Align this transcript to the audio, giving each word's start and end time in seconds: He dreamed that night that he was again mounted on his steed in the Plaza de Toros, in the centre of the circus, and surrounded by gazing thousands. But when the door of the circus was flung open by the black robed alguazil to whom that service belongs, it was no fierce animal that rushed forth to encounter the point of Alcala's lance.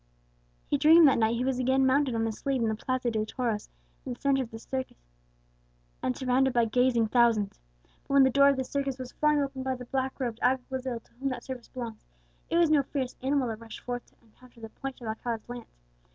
He 0.65 0.79
dreamed 0.79 1.07
that 1.07 1.19
night 1.19 1.33
that 1.33 1.37
he 1.37 1.45
was 1.45 1.59
again 1.59 1.85
mounted 1.85 2.15
on 2.15 2.25
his 2.25 2.39
steed 2.39 2.59
in 2.59 2.69
the 2.69 2.73
Plaza 2.75 3.11
de 3.11 3.23
Toros, 3.23 3.69
in 4.03 4.13
the 4.15 4.19
centre 4.19 4.41
of 4.41 4.49
the 4.49 4.57
circus, 4.57 4.97
and 6.01 6.17
surrounded 6.17 6.53
by 6.53 6.65
gazing 6.65 7.05
thousands. 7.09 7.61
But 8.07 8.15
when 8.15 8.23
the 8.23 8.31
door 8.31 8.49
of 8.49 8.57
the 8.57 8.63
circus 8.63 8.97
was 8.97 9.11
flung 9.11 9.39
open 9.39 9.61
by 9.61 9.75
the 9.75 9.85
black 9.85 10.19
robed 10.19 10.39
alguazil 10.41 11.01
to 11.03 11.13
whom 11.19 11.29
that 11.29 11.43
service 11.43 11.67
belongs, 11.67 12.03
it 12.49 12.57
was 12.57 12.71
no 12.71 12.81
fierce 12.81 13.15
animal 13.21 13.47
that 13.49 13.59
rushed 13.59 13.81
forth 13.81 14.03
to 14.07 14.15
encounter 14.23 14.59
the 14.59 14.69
point 14.69 14.99
of 15.01 15.07
Alcala's 15.07 15.47
lance. 15.47 15.77